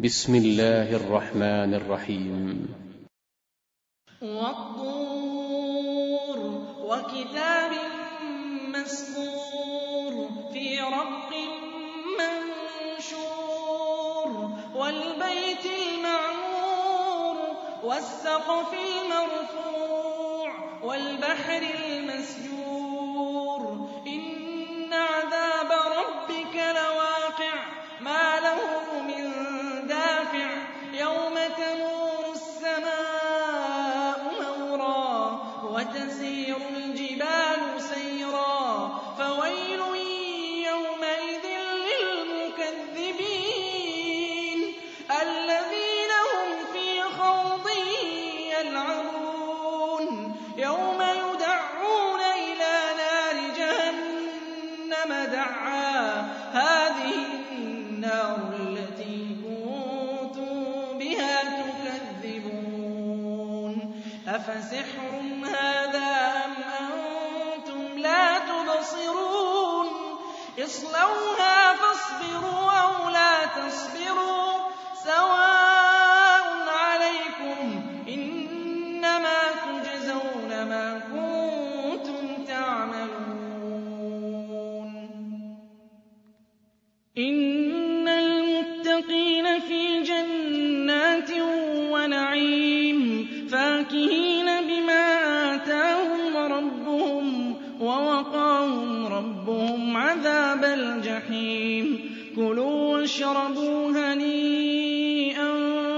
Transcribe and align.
بسم 0.00 0.34
الله 0.34 0.96
الرحمن 0.96 1.74
الرحيم. 1.74 2.68
والطور 4.22 5.48
وكتاب 6.84 7.70
مسكور 8.68 10.28
في 10.52 10.80
رق 10.80 11.30
منشور 13.08 14.28
والبيت 14.74 15.64
المعمور 15.64 17.36
والسقف 17.84 18.72
المرفوع 18.74 20.50
والبحر 20.82 21.62
المسجور. 21.84 22.45
أفسحر 64.48 65.10
هذا 65.44 66.44
أم 66.44 66.52
أنتم 66.80 67.98
لا 67.98 68.38
تبصرون؟ 68.38 69.86
اصلوها 70.58 71.74
فاصبروا 71.74 72.70
أو 72.70 73.10
لا 73.10 73.46
تصبروا. 73.46 74.52
سواء 75.04 76.68
عليكم 76.68 77.82
إنما 78.08 79.38
تجزون 79.66 80.50
ما 80.64 80.98
كنتم 80.98 82.44
تعملون. 82.44 83.70
إن 87.18 88.08
المتقين 88.08 89.60
في 89.60 90.02
جنات 90.02 91.30
ونعيم. 91.90 93.26
فاكهين 93.50 94.25
ووقاهم 97.86 99.06
ربهم 99.06 99.96
عذاب 99.96 100.64
الجحيم. 100.64 102.16
كلوا 102.36 102.98
واشربوا 102.98 103.90
هنيئا 103.90 105.52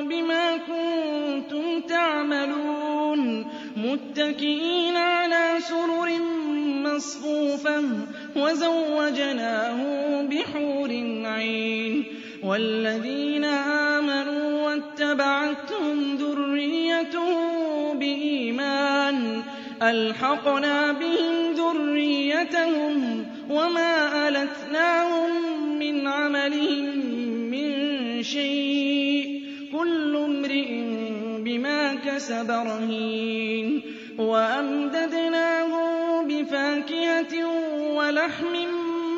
بما 0.00 0.56
كنتم 0.56 1.80
تعملون. 1.88 3.46
متكئين 3.76 4.96
على 4.96 5.56
سرر 5.58 6.10
مصفوفة 6.64 7.82
وزوجناهم 8.36 10.28
بحور 10.28 10.90
عين. 11.24 12.04
والذين 12.44 13.44
آمنوا 13.44 14.62
واتبعتهم 14.62 16.16
ذريتهم 16.16 17.44
بإيمان. 17.98 19.03
ألحقنا 19.82 20.92
بهم 20.92 21.52
ذريتهم 21.52 23.26
وما 23.50 24.28
ألتناهم 24.28 25.30
من 25.78 26.06
عملهم 26.06 26.96
من 27.50 28.22
شيء. 28.22 29.42
كل 29.72 30.16
امرئ 30.16 30.82
بما 31.38 31.94
كسب 31.94 32.50
رهين. 32.50 33.82
وأمددناهم 34.18 35.84
بفاكهة 36.28 37.46
ولحم 37.96 38.56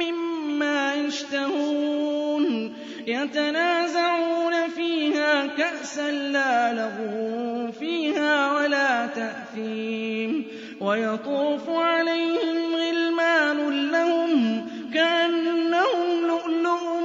مما 0.00 0.94
يشتهون. 0.94 2.74
يتنازعون 3.06 4.68
فيها 4.76 5.46
كأسا 5.46 6.10
لا 6.10 6.72
لغو 6.72 7.72
فيها 7.72 8.54
ولا 8.54 9.06
تأثيم 9.06 10.21
ويطوف 10.82 11.70
عليهم 11.70 12.74
غلمان 12.76 13.90
لهم 13.90 14.66
كأنهم 14.94 16.26
لؤلؤ 16.26 17.00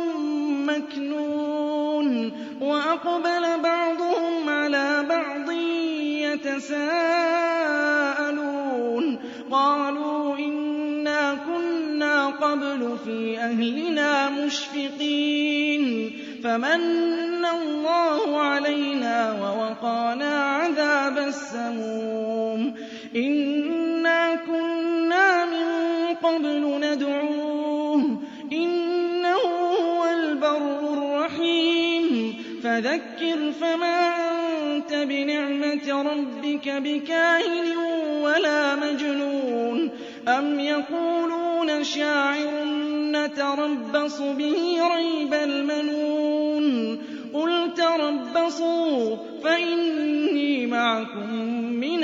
مكنون 0.67 2.31
وأقبل 2.61 3.61
بعضهم 3.63 4.49
على 4.49 5.05
بعض 5.09 5.51
يتساءلون 6.37 7.07
قالوا 9.51 10.37
إنا 10.37 11.33
كنا 11.33 12.27
قبل 12.27 12.97
في 13.05 13.39
أهلنا 13.39 14.29
مشفقين 14.29 16.11
فمن 16.43 17.45
الله 17.45 18.41
علينا 18.41 19.33
ووقانا 19.41 20.43
عذاب 20.43 21.17
السموم 21.17 22.73
إنا 23.16 24.35
كنا 24.35 25.45
من 25.45 26.16
قبل 26.16 26.79
ندعوه 26.81 28.22
إنه 28.51 29.44
هو 29.81 30.06
البر 30.06 30.94
الرحيم 30.94 32.35
فذكر 32.63 33.51
فما 33.62 34.13
أنت 34.62 34.94
بنعمة 34.94 36.01
ربك 36.01 36.69
بكاهن 36.69 37.78
ولا 38.22 38.75
مجنون 38.75 39.90
أم 40.28 40.59
يقولون 40.59 41.84
شاعر 41.84 42.63
نتربص 43.12 44.22
به 44.22 44.79
ريب 44.96 45.34
المنون 45.34 47.00
قل 47.34 47.73
تربصوا 47.73 49.16
فإني 49.44 50.67
معكم 50.67 51.34
من 51.73 52.03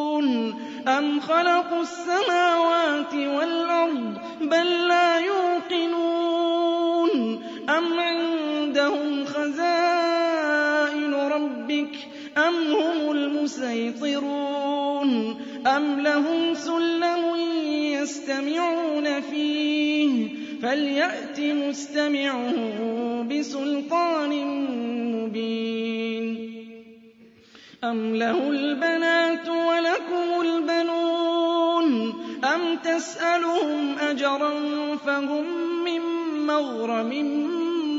أم 0.87 1.19
خلقوا 1.19 1.81
السماوات 1.81 3.13
والأرض 3.13 4.17
بل 4.41 4.87
لا 4.87 5.19
يوقنون 5.19 7.11
أم 7.69 7.99
عندهم 7.99 9.25
خزائن 9.25 11.13
ربك 11.13 11.95
أم 12.37 12.73
هم 12.73 13.11
المسيطرون 13.11 14.51
أم 15.67 15.99
لهم 15.99 16.53
سلم 16.53 17.35
يستمعون 18.01 19.21
فيه 19.21 20.27
فليأت 20.61 21.39
مستمعه 21.39 22.53
بسلطان 23.23 24.45
مبين 25.15 26.51
أم 27.83 28.15
له 28.15 28.49
البنات 28.49 29.50
تَسْأَلُهُمْ 32.83 33.95
أَجْرًا 33.99 34.51
فَهُم 35.05 35.45
مِّن 35.85 36.01
مَّغْرَمٍ 36.47 37.09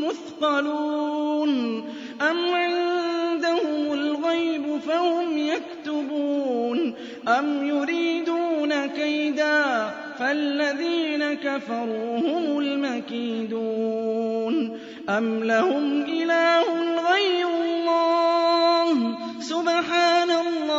مُّثْقَلُونَ. 0.05 1.85
أَمْ 2.31 2.55
عِندَهُمُ 2.55 3.93
الْغَيْبُ 3.93 4.81
فَهُمْ 4.89 5.39
يَكْتُبُونَ. 5.39 6.95
أَمْ 7.29 7.67
يُرِيدُونَ 7.67 8.87
كَيْدًا 8.87 9.91
فَالَّذِينَ 10.19 11.35
كَفَرُوا 11.35 12.19
هُمُ 12.19 12.59
الْمَكِيدُونَ. 12.59 14.79
أَمْ 15.09 15.45
لَهُمْ 15.45 16.03
إِلَٰهٌ 16.03 16.65
غَيْرُ 17.13 17.49
اللَّهِ؟ 17.49 19.19
سُبْحَانَ 19.41 20.31
اللَّهِ. 20.31 20.72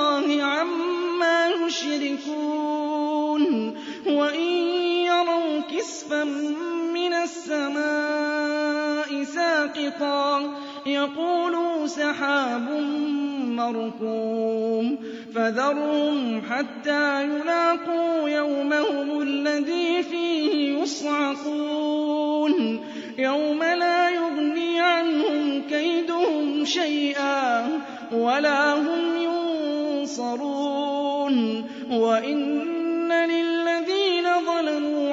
كِسُفًا 5.83 6.23
مِّنَ 6.93 7.13
السَّمَاءِ 7.13 9.23
سَاقِطًا. 9.23 10.53
يَقُولُوا 10.85 11.87
سَحَابٌ 11.87 12.69
مَّرْكُومٌ. 13.45 14.97
فَذَرْهُمْ 15.35 16.41
حَتَّىٰ 16.41 17.23
يُلَاقُوا 17.23 18.29
يَوْمَهُمُ 18.29 19.21
الَّذِي 19.21 20.03
فِيهِ 20.03 20.81
يُصْعَقُونَ. 20.81 22.79
يَوْمَ 23.17 23.63
لَا 23.63 24.09
يُغْنِي 24.09 24.79
عَنْهُمْ 24.79 25.61
كَيْدُهُمْ 25.69 26.65
شَيْئًا 26.65 27.67
وَلَا 28.11 28.73
هُمْ 28.73 29.17
يُنصَرُونَ. 29.17 31.63
وَإِنَّ 31.91 33.13
لِلَّذِينَ 33.13 34.25
ظَلَمُوا 34.45 35.12